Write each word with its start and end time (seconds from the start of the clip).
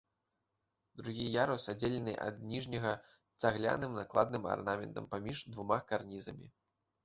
Другі 1.01 1.25
ярус 1.33 1.65
аддзелены 1.73 2.15
ад 2.27 2.41
ніжняга 2.55 2.95
цагляным 3.41 3.95
накладным 4.01 4.51
арнаментам 4.57 5.05
паміж 5.15 5.47
двума 5.55 5.83
карнізамі. 5.93 6.47